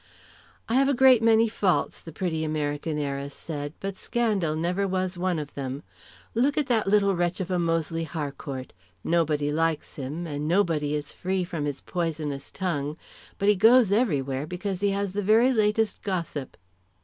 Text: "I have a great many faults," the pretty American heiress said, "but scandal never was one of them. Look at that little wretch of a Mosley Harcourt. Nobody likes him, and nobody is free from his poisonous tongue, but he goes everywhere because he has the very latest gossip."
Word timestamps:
"I 0.67 0.73
have 0.73 0.89
a 0.89 0.95
great 0.95 1.21
many 1.21 1.47
faults," 1.47 2.01
the 2.01 2.11
pretty 2.11 2.43
American 2.43 2.97
heiress 2.97 3.35
said, 3.35 3.73
"but 3.79 3.99
scandal 3.99 4.55
never 4.55 4.87
was 4.87 5.15
one 5.15 5.37
of 5.37 5.53
them. 5.53 5.83
Look 6.33 6.57
at 6.57 6.65
that 6.65 6.87
little 6.87 7.15
wretch 7.15 7.39
of 7.39 7.51
a 7.51 7.59
Mosley 7.59 8.03
Harcourt. 8.05 8.73
Nobody 9.03 9.51
likes 9.51 9.97
him, 9.97 10.25
and 10.25 10.47
nobody 10.47 10.95
is 10.95 11.13
free 11.13 11.43
from 11.43 11.65
his 11.65 11.81
poisonous 11.81 12.51
tongue, 12.51 12.97
but 13.37 13.47
he 13.47 13.55
goes 13.55 13.91
everywhere 13.91 14.47
because 14.47 14.81
he 14.81 14.89
has 14.89 15.13
the 15.13 15.21
very 15.21 15.53
latest 15.53 16.01
gossip." 16.01 16.57